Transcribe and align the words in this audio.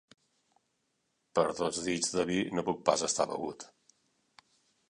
Per 1.39 1.43
dos 1.59 1.81
dits 1.89 2.11
de 2.17 2.25
vi, 2.31 2.39
no 2.57 2.65
puc 2.71 2.83
pas 2.91 3.07
estar 3.11 3.29
begut. 3.35 3.71